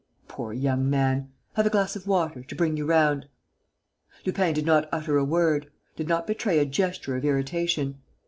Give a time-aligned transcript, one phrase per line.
[0.27, 1.31] Poor young man!
[1.53, 3.27] Have a glass of water, to bring you round!"
[4.25, 7.99] Lupin did not utter a word, did not betray a gesture of irritation.